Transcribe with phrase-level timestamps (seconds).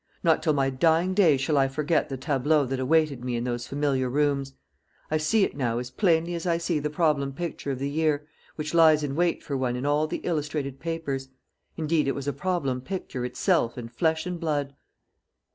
[0.23, 3.67] Not till my dying day shall I forget the tableau that awaited me in those
[3.67, 4.53] familiar rooms.
[5.11, 8.25] I see it now as plainly as I see the problem picture of the year,
[8.55, 11.27] which lies in wait for one in all the illustrated papers;
[11.77, 14.73] indeed, it was a problem picture itself in flesh and blood.